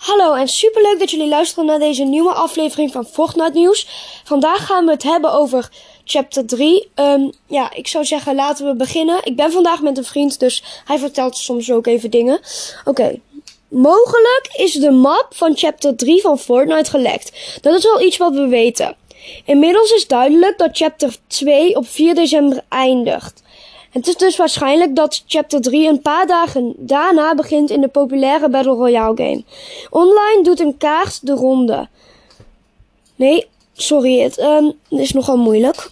[0.00, 3.86] Hallo en superleuk dat jullie luisteren naar deze nieuwe aflevering van Fortnite Nieuws.
[4.24, 5.68] Vandaag gaan we het hebben over
[6.04, 6.90] chapter 3.
[6.94, 9.20] Um, ja, ik zou zeggen laten we beginnen.
[9.24, 12.40] Ik ben vandaag met een vriend, dus hij vertelt soms ook even dingen.
[12.84, 13.20] Oké.
[13.68, 17.58] Mogelijk is de map van chapter 3 van Fortnite gelekt.
[17.60, 18.96] Dat is al iets wat we weten.
[19.44, 23.42] Inmiddels is duidelijk dat chapter 2 op 4 december eindigt.
[23.90, 28.48] Het is dus waarschijnlijk dat chapter 3 een paar dagen daarna begint in de populaire
[28.48, 29.44] Battle Royale game.
[29.90, 31.88] Online doet een kaart de ronde.
[33.16, 35.90] Nee, sorry, het um, is nogal moeilijk.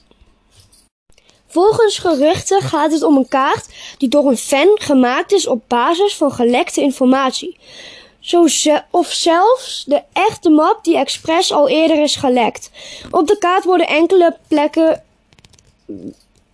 [1.46, 3.66] Volgens geruchten gaat het om een kaart
[3.98, 7.58] die door een fan gemaakt is op basis van gelekte informatie.
[8.20, 8.46] Zo
[8.90, 12.70] of zelfs de echte map die expres al eerder is gelekt.
[13.10, 15.02] Op de kaart worden enkele plekken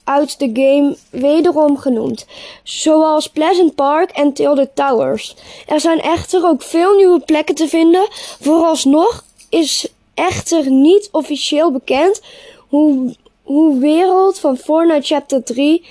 [0.05, 2.27] uit de game wederom genoemd,
[2.63, 5.37] zoals Pleasant Park en Tilted Towers.
[5.67, 8.07] Er zijn echter ook veel nieuwe plekken te vinden.
[8.41, 12.21] Vooralsnog is echter niet officieel bekend
[12.57, 15.85] hoe, hoe wereld van Fortnite Chapter 3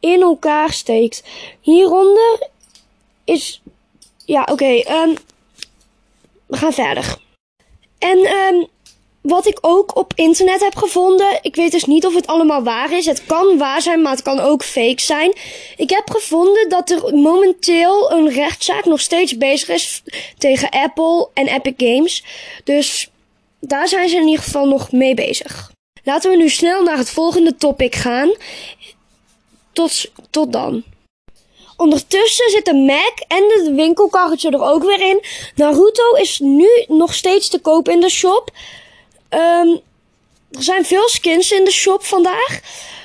[0.00, 1.22] in elkaar steekt.
[1.60, 2.48] Hieronder
[3.24, 3.62] is.
[4.24, 4.52] Ja, oké.
[4.52, 5.14] Okay, um,
[6.46, 7.18] we gaan verder.
[7.98, 8.66] En um,
[9.20, 12.92] wat ik ook op internet heb gevonden, ik weet dus niet of het allemaal waar
[12.92, 13.06] is.
[13.06, 15.32] Het kan waar zijn, maar het kan ook fake zijn.
[15.76, 20.02] Ik heb gevonden dat er momenteel een rechtszaak nog steeds bezig is
[20.38, 22.24] tegen Apple en Epic Games.
[22.64, 23.10] Dus
[23.60, 25.72] daar zijn ze in ieder geval nog mee bezig.
[26.04, 28.34] Laten we nu snel naar het volgende topic gaan.
[29.72, 30.82] Tot, tot dan.
[31.76, 35.24] Ondertussen zit de Mac en de winkelkarretje er ook weer in.
[35.54, 38.50] Naruto is nu nog steeds te koop in de shop.
[39.30, 39.80] Um,
[40.50, 42.60] er zijn veel skins in de shop vandaag.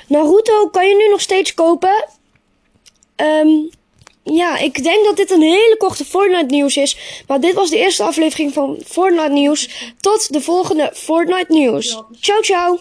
[0.08, 2.04] Naruto kan je nu nog steeds kopen.
[3.16, 3.70] Um,
[4.22, 6.96] ja, ik denk dat dit een hele korte Fortnite nieuws is.
[7.26, 9.92] Maar dit was de eerste aflevering van Fortnite nieuws.
[10.00, 12.02] Tot de volgende Fortnite nieuws.
[12.20, 12.74] Ciao, ciao.